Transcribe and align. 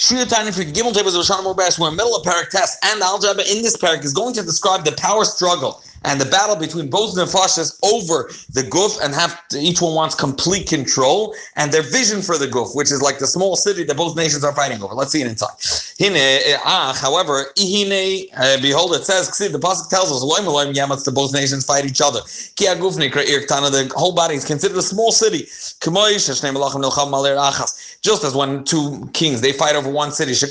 Shia 0.00 0.26
Tani 0.26 0.50
for 0.50 0.62
Gimel 0.62 0.94
Teves 0.94 1.14
of 1.14 1.26
Sharm 1.26 1.44
We're 1.44 1.88
in 1.88 1.94
the 1.94 2.02
middle 2.02 2.16
of 2.16 2.24
Parak 2.24 2.48
Test, 2.48 2.78
and 2.82 3.02
Algebra 3.02 3.44
in 3.44 3.60
this 3.60 3.76
Parak 3.76 4.02
is 4.02 4.14
going 4.14 4.32
to 4.32 4.42
describe 4.42 4.82
the 4.82 4.92
power 4.92 5.26
struggle 5.26 5.82
and 6.04 6.20
the 6.20 6.26
battle 6.26 6.56
between 6.56 6.88
both 6.88 7.14
nefashas 7.14 7.78
over 7.82 8.30
the 8.52 8.62
guf 8.62 8.98
and 9.02 9.14
have 9.14 9.46
to, 9.48 9.58
each 9.58 9.82
one 9.82 9.94
wants 9.94 10.14
complete 10.14 10.68
control 10.68 11.34
and 11.56 11.72
their 11.72 11.82
vision 11.82 12.22
for 12.22 12.38
the 12.38 12.46
guf, 12.46 12.74
which 12.74 12.90
is 12.90 13.02
like 13.02 13.18
the 13.18 13.26
small 13.26 13.56
city 13.56 13.84
that 13.84 13.96
both 13.96 14.16
nations 14.16 14.44
are 14.44 14.54
fighting 14.54 14.82
over. 14.82 14.94
Let's 14.94 15.12
see 15.12 15.20
it 15.20 15.26
inside. 15.26 15.50
Eh, 16.00 16.56
ah, 16.64 16.96
however, 16.98 17.46
eh, 17.58 18.56
behold, 18.60 18.94
it 18.94 19.04
says 19.04 19.28
the 19.28 19.58
pasuk 19.58 19.90
tells 19.90 20.10
us 20.10 20.24
yamas 20.24 21.04
to 21.04 21.10
both 21.10 21.32
nations 21.32 21.64
fight 21.64 21.84
each 21.84 22.00
other. 22.00 22.20
The 22.56 23.92
whole 23.94 24.12
body 24.12 24.36
is 24.36 24.44
considered 24.44 24.78
a 24.78 24.82
small 24.82 25.12
city. 25.12 25.46
Just 28.02 28.24
as 28.24 28.34
when 28.34 28.64
two 28.64 29.10
kings 29.12 29.42
they 29.42 29.52
fight 29.52 29.76
over 29.76 29.90
one 29.90 30.10
city, 30.10 30.32
each 30.32 30.42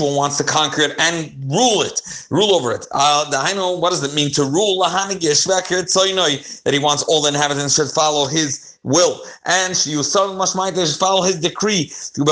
one 0.00 0.14
wants 0.14 0.36
to 0.36 0.44
conquer 0.44 0.82
it 0.82 0.94
and 0.98 1.32
rule 1.50 1.80
it, 1.82 2.02
over 2.50 2.72
it. 2.72 2.86
Uh, 2.90 3.30
I 3.32 3.52
know 3.52 3.72
what 3.72 3.90
does 3.90 4.02
it 4.02 4.14
mean 4.14 4.30
to 4.32 4.44
rule? 4.44 4.82
That 4.82 6.72
he 6.72 6.78
wants 6.78 7.02
all 7.04 7.22
the 7.22 7.28
inhabitants 7.28 7.76
should 7.76 7.88
follow 7.88 8.26
his 8.26 8.61
will. 8.82 9.20
And 9.44 9.76
she 9.76 9.94
should 10.86 10.98
follow 10.98 11.22
his 11.22 11.38
decree. 11.38 11.92
To 12.14 12.24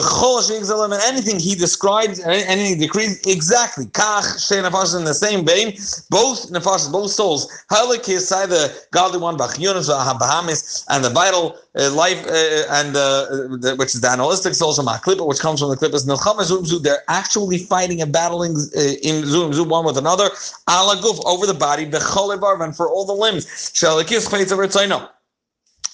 and 0.93 1.03
anything 1.05 1.39
he 1.39 1.55
describes, 1.55 2.21
anything 2.21 2.79
decrees, 2.79 3.21
exactly. 3.27 3.87
Kach, 3.87 4.97
in 4.97 5.05
the 5.05 5.15
same 5.15 5.45
vein, 5.45 5.73
both 6.11 6.51
nefashas, 6.51 6.91
both 6.91 7.11
souls, 7.11 7.51
Halikis, 7.71 8.29
the 8.47 8.87
godly 8.91 9.19
one, 9.19 9.37
Bachyunas, 9.37 9.89
Bahamis, 10.19 10.85
and 10.89 11.05
the 11.05 11.11
vital 11.11 11.57
uh, 11.79 11.91
life, 11.93 12.25
uh, 12.27 12.65
and 12.71 12.97
uh, 12.97 13.27
the, 13.61 13.75
which 13.79 13.95
is 13.95 14.01
the 14.01 14.11
animalistic 14.11 14.55
soul, 14.55 14.73
Klipa, 14.75 15.27
which 15.27 15.39
comes 15.39 15.61
from 15.61 15.71
the 15.71 15.77
Klippas, 15.77 16.07
Nilchama 16.07 16.83
they're 16.83 17.05
actually 17.09 17.59
fighting 17.59 18.03
and 18.03 18.13
battling 18.13 18.57
uh, 18.77 18.81
in 19.03 19.25
Zoom 19.25 19.69
one 19.69 19.85
with 19.85 19.97
another, 19.97 20.29
Alaguf, 20.69 21.21
over 21.27 21.47
the 21.47 21.55
body, 21.55 21.87
Becholevar, 21.87 22.61
and 22.63 22.77
for 22.77 22.89
all 22.89 23.05
the 23.05 23.13
limbs. 23.13 23.47
Shalikis, 23.47 24.29
over 24.53 24.67
Tzayno 24.67 25.09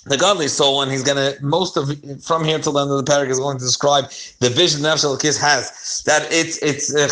the 0.06 0.16
godly 0.16 0.48
soul, 0.48 0.82
and 0.82 0.90
he's 0.90 1.02
going 1.02 1.16
to 1.16 1.42
most 1.44 1.76
of 1.76 1.90
from 2.22 2.44
here 2.44 2.58
till 2.58 2.72
the 2.72 2.80
end 2.80 2.90
of 2.90 2.96
the 2.96 3.04
paragraph 3.04 3.32
is 3.32 3.38
going 3.38 3.58
to 3.58 3.64
describe 3.64 4.04
the 4.40 4.50
vision 4.50 4.82
the 4.82 4.88
Nefesh 4.88 5.20
Kiss 5.20 5.36
has 5.38 6.02
that 6.06 6.26
it's 6.30 6.58
it's 6.62 6.94
uh, 6.94 7.08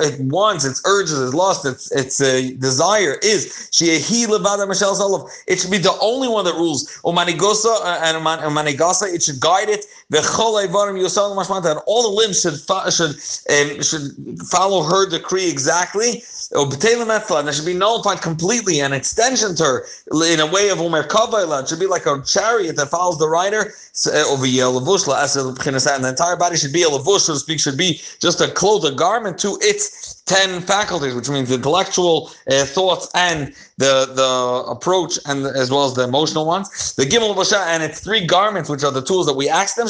it 0.00 0.20
wants, 0.20 0.64
its 0.64 0.82
urges, 0.84 1.18
its 1.20 1.34
lust, 1.34 1.64
its 1.64 1.90
its 1.92 2.20
uh, 2.20 2.50
desire 2.58 3.16
is 3.22 3.68
shehi 3.72 4.26
levada 4.26 4.68
Michelle 4.68 4.94
Solov. 4.94 5.30
It 5.46 5.60
should 5.60 5.70
be 5.70 5.78
the 5.78 5.96
only 6.00 6.28
one 6.28 6.44
that 6.44 6.54
rules. 6.54 6.88
Omanigosa 7.04 7.80
uh, 7.82 8.00
and 8.02 8.16
Omanigasa. 8.18 9.12
It 9.12 9.22
should 9.22 9.40
guide 9.40 9.68
it. 9.68 9.86
V'chol 10.12 10.66
evarim 10.66 11.00
yosal 11.00 11.36
mashmata. 11.36 11.70
And 11.72 11.80
all 11.86 12.02
the 12.02 12.08
limbs 12.08 12.40
should 12.40 12.58
should 12.92 13.16
um, 13.50 13.82
should 13.82 14.38
follow 14.48 14.82
her 14.82 15.08
decree 15.08 15.48
exactly. 15.48 16.22
And 16.54 16.72
it 16.72 17.54
should 17.54 17.66
be 17.66 17.74
nullified 17.74 18.22
completely. 18.22 18.80
An 18.80 18.92
extension 18.92 19.54
to 19.56 19.64
her 19.64 19.86
in 20.32 20.40
a 20.40 20.46
way 20.46 20.70
of 20.70 20.80
Omer 20.80 21.02
Kavayla. 21.02 21.62
It 21.62 21.68
should 21.68 21.80
be 21.80 21.86
like 21.86 22.06
a 22.06 22.17
chariot 22.24 22.76
that 22.76 22.88
follows 22.88 23.18
the 23.18 23.28
rider. 23.28 23.72
Uh, 24.06 24.24
over 24.28 24.46
Yelavushla, 24.46 25.22
as 25.22 25.34
the 25.34 26.08
entire 26.08 26.36
body 26.36 26.56
should 26.56 26.72
be 26.72 26.82
a 26.82 26.86
levush, 26.86 27.20
so 27.20 27.32
to 27.32 27.38
speak, 27.38 27.58
should 27.58 27.76
be 27.76 28.00
just 28.20 28.40
a 28.40 28.48
cloth, 28.48 28.84
a 28.84 28.92
garment 28.92 29.38
to 29.38 29.58
its 29.60 30.17
ten 30.28 30.60
faculties, 30.60 31.14
which 31.14 31.28
means 31.28 31.50
intellectual 31.50 32.30
uh, 32.50 32.64
thoughts 32.64 33.08
and 33.14 33.54
the 33.78 33.94
the 34.14 34.70
approach, 34.70 35.18
and 35.26 35.46
as 35.46 35.70
well 35.70 35.84
as 35.86 35.94
the 35.94 36.04
emotional 36.04 36.46
ones. 36.46 36.94
The 36.94 37.04
gimel 37.04 37.34
vasha 37.34 37.64
and 37.66 37.82
its 37.82 38.00
three 38.00 38.24
garments, 38.26 38.68
which 38.68 38.84
are 38.84 38.92
the 38.92 39.02
tools 39.02 39.26
that 39.26 39.34
we 39.34 39.48
ask 39.48 39.76
them 39.76 39.88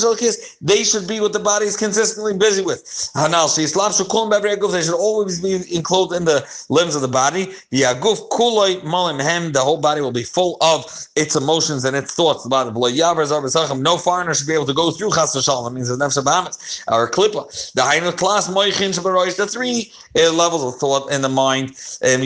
they 0.60 0.84
should 0.84 1.06
be 1.08 1.20
what 1.20 1.32
the 1.32 1.38
body 1.38 1.66
is 1.66 1.76
consistently 1.76 2.36
busy 2.36 2.62
with. 2.62 2.84
Hanal 3.16 3.48
they 4.72 4.82
should 4.82 4.94
always 4.94 5.40
be 5.40 5.74
enclosed 5.74 6.12
in 6.12 6.24
the 6.24 6.46
limbs 6.68 6.94
of 6.94 7.02
the 7.02 7.08
body. 7.08 7.46
The 7.70 7.82
aguf 7.82 8.28
kuloi 8.30 8.82
malim 8.84 9.18
hem, 9.20 9.52
the 9.52 9.60
whole 9.60 9.80
body 9.80 10.00
will 10.00 10.12
be 10.12 10.22
full 10.22 10.56
of 10.60 10.84
its 11.16 11.36
emotions 11.36 11.84
and 11.84 11.96
its 11.96 12.14
thoughts. 12.14 12.44
The 12.44 12.48
body, 12.48 12.70
no 12.70 13.96
foreigner 13.98 14.34
should 14.34 14.46
be 14.46 14.54
able 14.54 14.66
to 14.66 14.74
go 14.74 14.90
through 14.90 15.10
chas 15.10 15.34
v'shalom. 15.34 15.64
That 15.64 15.74
means 15.74 15.88
the 15.88 15.96
nefesh 15.96 16.24
bahamas, 16.24 16.82
our 16.88 17.10
klippa. 17.10 17.72
The 17.72 17.82
hainu 17.82 18.16
class 18.16 18.48
moichin 18.48 18.90
shabaroish. 18.96 19.36
The 19.36 19.46
three 19.46 19.92
uh, 20.16 20.27
levels 20.32 20.62
of 20.64 20.78
thought 20.80 21.10
in 21.12 21.22
the 21.22 21.28
mind. 21.28 21.70
Um, 22.02 22.20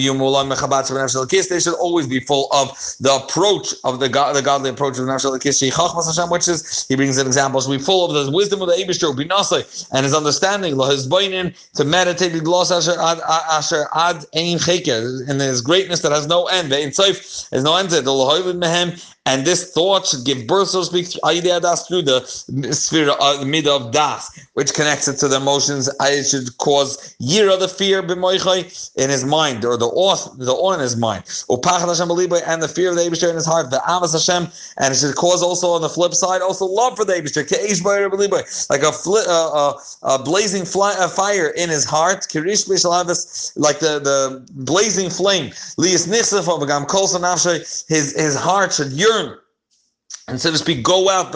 they 1.49 1.61
should 1.61 1.75
always 1.75 2.07
be 2.07 2.21
full 2.21 2.49
of 2.53 2.69
the 3.01 3.15
approach 3.15 3.75
of 3.85 4.01
the 4.01 4.09
God, 4.09 4.37
the 4.37 4.43
godly 4.43 4.71
approach 4.71 4.99
of 4.99 5.07
the 5.07 6.29
which 6.31 6.49
is 6.49 6.87
he 6.89 6.97
brings 6.97 7.19
an 7.19 7.27
example. 7.27 7.61
Should 7.61 7.71
be 7.71 7.79
full 7.79 8.11
of 8.11 8.27
the 8.27 8.31
wisdom 8.33 8.63
of 8.63 8.69
the 8.69 8.75
Eibushter, 8.75 9.15
binasai, 9.15 9.89
and 9.93 10.05
his 10.05 10.15
understanding. 10.15 10.77
To 11.75 11.85
meditate 11.85 12.33
in 15.29 15.39
his 15.39 15.61
greatness 15.61 16.01
that 16.01 16.13
has 16.13 16.27
no 16.27 16.45
end. 16.47 16.71
The 16.71 16.77
insaif 16.77 17.49
has 17.53 17.63
no 17.65 17.77
end 17.77 17.91
to 17.91 17.99
it. 17.99 18.05
And 19.25 19.45
this 19.45 19.73
thought 19.73 20.05
should 20.07 20.25
give 20.25 20.49
birth, 20.49 20.71
so 20.71 20.81
to 20.81 20.87
speak, 20.87 21.07
through 21.07 22.03
the 22.03 22.73
sphere 22.73 23.11
of 23.11 23.39
the 23.39 23.47
mid 23.47 23.69
of 23.69 23.93
das, 23.93 24.29
which 24.55 24.75
connects 24.75 25.07
it 25.07 25.19
to 25.19 25.29
the 25.29 25.37
emotions. 25.37 25.89
It 26.01 26.25
should 26.25 26.59
cause 26.59 27.15
yira, 27.23 27.57
the 27.57 27.69
fear, 27.69 28.01
in 28.03 29.11
his 29.11 29.25
mind, 29.25 29.65
or 29.65 29.77
the 29.77 29.87
awe, 29.87 30.17
the 30.39 30.53
awe 30.53 30.73
in 30.73 30.81
his 30.81 30.97
mind. 30.97 31.23
And 31.49 32.63
the 32.63 32.69
fear 32.69 32.91
of 32.91 32.97
the 32.97 33.03
Abishter 33.03 33.29
in 33.29 33.37
his 33.37 33.47
heart, 33.47 33.71
the 33.71 33.81
Amas 33.89 34.13
Hashem, 34.13 34.49
and 34.79 34.93
it 34.93 34.97
should 34.97 35.15
cause 35.15 35.41
also 35.41 35.71
on 35.71 35.83
the 35.83 35.89
flip 35.89 36.15
side, 36.15 36.43
also 36.43 36.65
love 36.65 36.97
for 36.97 37.05
the 37.05 37.13
Abishter, 37.13 37.43
like 38.71 38.83
a, 38.83 38.87
fli- 38.87 39.29
uh, 39.29 39.53
uh, 39.53 39.79
a 40.03 40.19
blazing 40.19 40.65
fly, 40.65 40.95
uh, 40.99 41.07
fire 41.07 41.51
in 41.51 41.69
his 41.69 41.85
heart, 41.85 42.27
like 42.35 43.79
the, 43.79 44.01
the 44.01 44.45
blazing 44.51 45.11
flame. 45.11 45.53
His, 47.89 48.15
his 48.17 48.37
heart 48.37 48.73
should 48.73 48.93
yearn 48.93 49.12
and 50.29 50.41
so 50.41 50.51
to 50.51 50.59
speak, 50.59 50.83
go 50.83 51.09
out 51.09 51.33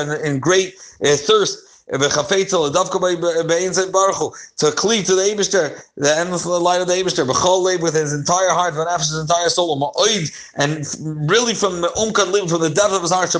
in, 0.00 0.10
in 0.24 0.40
great 0.40 0.74
uh, 1.04 1.16
thirst 1.16 1.58
to 1.90 1.98
cleave 4.76 5.04
to 5.06 5.14
the 5.14 5.22
Abishter, 5.22 5.82
the 5.96 6.16
endless 6.16 6.46
light 6.46 6.80
of 6.80 6.86
the 6.86 6.94
Abishter, 6.94 7.26
with 7.82 7.94
his 7.94 8.12
entire 8.12 8.50
heart, 8.50 8.74
with 8.76 8.86
his 8.98 9.18
entire 9.18 9.48
soul, 9.48 9.76
ma'oid, 9.80 10.30
and 10.56 10.86
really 11.28 11.54
from 11.54 11.80
the 11.80 11.88
umkat 11.88 12.30
live 12.30 12.48
from 12.48 12.60
the 12.60 12.70
depth 12.70 12.92
of 12.92 13.02
his 13.02 13.10
heart, 13.10 13.34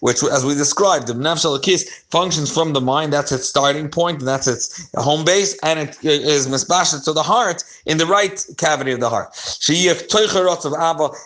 which, 0.00 0.22
as 0.24 0.44
we 0.44 0.54
described, 0.54 1.06
the 1.06 1.14
nafshal 1.14 1.62
kiss 1.62 2.04
functions 2.10 2.52
from 2.52 2.72
the 2.72 2.80
mind. 2.80 3.12
That's 3.12 3.32
its 3.32 3.48
starting 3.48 3.88
point, 3.88 4.18
and 4.18 4.28
that's 4.28 4.46
its 4.46 4.90
home 4.96 5.24
base, 5.24 5.56
and 5.62 5.78
it 5.78 5.96
is 6.04 6.46
misbashed 6.46 7.04
to 7.04 7.12
the 7.12 7.22
heart 7.22 7.64
in 7.86 7.98
the 7.98 8.06
right 8.06 8.44
cavity 8.58 8.92
of 8.92 9.00
the 9.00 9.08
heart. 9.08 9.30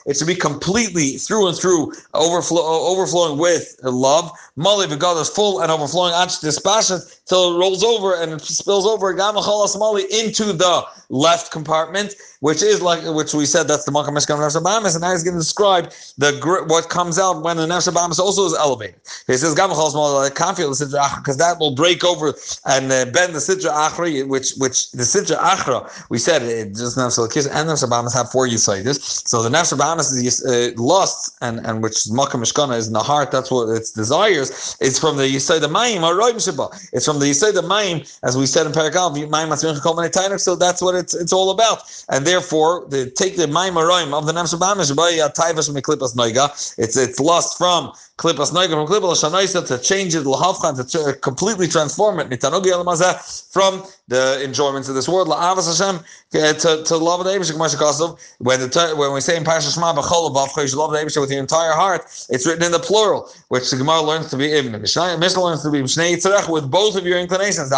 It 0.06 0.16
should 0.16 0.26
be 0.26 0.34
completely 0.34 1.19
through 1.19 1.48
and 1.48 1.56
through 1.56 1.92
overflow, 2.14 2.62
overflowing 2.62 3.38
with 3.38 3.76
love. 3.82 4.30
Mali 4.56 4.86
God 4.96 5.19
is 5.19 5.28
full 5.28 5.60
and 5.60 5.72
overflowing 5.72 6.12
till 7.26 7.54
it 7.54 7.58
rolls 7.58 7.82
over 7.82 8.14
and 8.22 8.32
it 8.32 8.41
spills 8.42 8.86
over. 8.86 9.10
Into 9.10 10.53
the 10.53 10.84
left 11.08 11.50
compartment, 11.50 12.14
which 12.40 12.62
is 12.62 12.82
like 12.82 13.00
which 13.04 13.32
we 13.34 13.46
said 13.46 13.68
that's 13.68 13.84
the 13.84 13.92
Makkah 13.92 14.10
Mishkan 14.10 14.38
Nefesh 14.38 14.62
Bahamas, 14.62 14.94
and 14.94 15.02
now 15.02 15.12
he's 15.12 15.22
going 15.22 15.34
to 15.34 15.40
describe 15.40 15.92
the 16.18 16.32
what 16.68 16.88
comes 16.88 17.18
out 17.18 17.42
when 17.42 17.56
the 17.56 17.66
Nefesh 17.66 17.92
Bahamas 17.92 18.18
also 18.18 18.44
is 18.46 18.54
elevated. 18.54 18.96
He 19.26 19.36
says 19.36 19.54
gam 19.54 19.70
sitra 19.70 21.16
because 21.16 21.36
that 21.36 21.58
will 21.58 21.74
break 21.74 22.04
over 22.04 22.34
and 22.66 22.90
uh, 22.90 23.04
bend 23.06 23.34
the 23.34 23.38
Sitra 23.38 23.70
Achra, 23.70 24.26
which 24.28 24.52
which 24.58 24.90
the 24.92 25.02
Sitra 25.02 25.36
Achra 25.38 26.08
we 26.10 26.18
said 26.18 26.42
it 26.42 26.74
just 26.74 26.96
Nefesh 26.96 27.32
Kiss 27.32 27.46
and 27.46 27.68
Nefesh 27.68 27.88
Bahamas 27.88 28.14
have 28.14 28.30
four 28.30 28.46
Yisaitis. 28.46 29.28
So 29.28 29.42
the 29.42 29.50
Nefesh 29.50 29.76
Bahamas 29.76 30.12
is 30.12 30.44
uh, 30.44 30.70
lust 30.76 31.36
and 31.42 31.64
and 31.66 31.82
which 31.82 32.10
Makkah 32.10 32.38
Mishkan 32.38 32.74
is 32.76 32.86
in 32.86 32.94
the 32.94 33.00
heart. 33.00 33.30
That's 33.30 33.50
what 33.50 33.68
its 33.68 33.92
desires. 33.92 34.76
It's 34.80 34.98
from 34.98 35.16
the 35.18 35.24
Yisaid 35.24 35.60
Mayim 35.60 36.00
It's 36.93 37.04
from 37.04 37.19
the 37.19 37.26
Yisaid 37.26 37.52
Mayim, 37.52 38.19
as 38.22 38.36
we 38.36 38.46
said 38.46 38.66
in 38.66 38.72
Parakal, 38.72 39.14
Mayim 39.14 40.40
So 40.40 40.56
that's 40.56 40.81
what 40.81 40.94
it's 40.94 41.14
it's 41.14 41.32
all 41.32 41.50
about. 41.50 41.82
And 42.08 42.26
therefore, 42.31 42.87
the, 42.88 43.11
take 43.11 43.37
the 43.37 43.47
Maimaroim 43.47 44.12
of 44.15 44.27
the 44.27 44.32
Namsha 44.32 44.59
Bamish, 44.59 44.91
it's 46.79 46.97
it's 46.97 47.21
lost 47.21 47.59
from 47.59 47.93
Klippas 48.20 48.52
Noiga 48.52 48.72
from 48.72 48.87
Klippas 48.87 49.25
Shanoisa 49.25 49.67
to 49.67 49.78
change 49.78 50.14
it, 50.14 50.25
Lahavchan, 50.25 50.76
to 50.93 51.19
completely 51.20 51.67
transform 51.67 52.20
it, 52.20 52.28
from 53.50 53.82
the 54.08 54.44
enjoyments 54.44 54.90
of 54.90 54.94
this 54.94 55.08
world, 55.08 55.28
La'avas 55.28 55.67
Hashem, 55.67 56.05
uh, 56.34 56.52
to, 56.52 56.84
to 56.84 56.96
love 56.99 57.25
the 57.25 57.31
Abishah, 57.31 58.19
when, 58.38 58.61
the, 58.61 58.94
when 58.96 59.14
we 59.14 59.22
say 59.22 59.38
in 59.38 59.43
Parashat 59.43 59.72
Shema, 59.72 59.94
you 59.94 60.69
should 60.69 60.76
love 60.76 60.93
the 60.93 60.99
Abishah 60.99 61.20
with 61.20 61.31
your 61.31 61.40
entire 61.40 61.72
heart, 61.72 62.02
it's 62.28 62.46
written 62.46 62.62
in 62.62 62.72
the 62.72 62.78
plural, 62.78 63.31
which 63.49 63.70
the 63.70 63.78
Gemara 63.78 64.02
learns 64.02 64.28
to 64.28 64.37
be 64.37 64.52
Ibn. 64.52 64.72
Mishnah 64.82 65.43
learns 65.43 65.62
to 65.62 65.70
be 65.70 65.81
Mishnei 65.81 66.14
Yitzarech, 66.14 66.50
with 66.52 66.70
both 66.70 66.96
of 66.96 67.06
your 67.06 67.19
inclinations, 67.19 67.72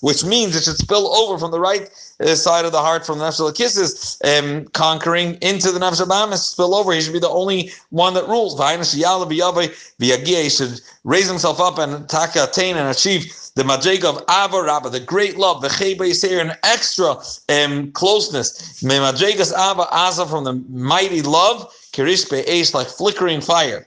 which 0.00 0.24
means 0.24 0.56
it 0.56 0.64
should 0.64 0.76
spill 0.76 1.14
over 1.14 1.38
from 1.38 1.52
the 1.52 1.60
right 1.60 1.88
uh, 2.20 2.34
side 2.34 2.64
of 2.64 2.72
the 2.72 2.80
heart 2.80 3.06
from 3.06 3.18
the 3.18 3.24
Nefesh 3.24 3.54
Kisses, 3.54 4.18
um, 4.24 4.64
conquering 4.72 5.34
into 5.40 5.70
the 5.70 5.78
Nefesh 5.78 6.36
spill 6.38 6.74
over. 6.74 6.92
He 6.92 7.00
should 7.00 7.12
be 7.12 7.18
the 7.20 7.28
only 7.28 7.70
one 7.90 8.14
that 8.14 8.26
rules. 8.26 8.58
Biyave 8.58 8.80
Biyagia, 8.80 9.19
he 9.28 10.48
should 10.48 10.80
raise 11.04 11.28
himself 11.28 11.60
up 11.60 11.78
and 11.78 12.08
taka 12.08 12.44
attain 12.44 12.76
and 12.76 12.88
achieve 12.88 13.34
the 13.56 13.62
majig 13.62 14.04
of 14.04 14.22
Ava 14.30 14.62
Rabba, 14.62 14.90
the 14.90 15.00
great 15.00 15.36
love, 15.36 15.60
the 15.60 15.68
Cheba 15.68 16.04
Yisir, 16.04 16.40
an 16.40 16.56
extra 16.62 17.16
um, 17.48 17.90
closeness. 17.92 18.82
Me 18.82 18.96
majigas 18.96 19.52
Ava 19.52 19.88
Asa 19.90 20.26
from 20.26 20.44
the 20.44 20.54
mighty 20.68 21.22
love, 21.22 21.72
Kirish 21.92 22.30
Be'esh, 22.30 22.72
like 22.74 22.86
flickering 22.86 23.40
fire. 23.40 23.86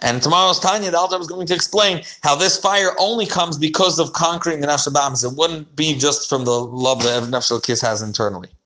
And 0.00 0.22
tomorrow's 0.22 0.60
Tanya, 0.60 0.90
the 0.90 0.98
Alter 0.98 1.18
is 1.18 1.26
going 1.26 1.46
to 1.46 1.54
explain 1.54 2.02
how 2.22 2.34
this 2.34 2.58
fire 2.58 2.90
only 2.98 3.24
comes 3.24 3.56
because 3.56 3.98
of 3.98 4.12
conquering 4.12 4.60
the 4.60 4.66
Nefesh 4.66 5.24
It 5.24 5.36
wouldn't 5.36 5.74
be 5.74 5.94
just 5.96 6.28
from 6.28 6.44
the 6.44 6.52
love 6.52 7.02
that 7.04 7.22
Nefesh 7.22 7.62
Kiss 7.62 7.80
has 7.80 8.02
internally. 8.02 8.48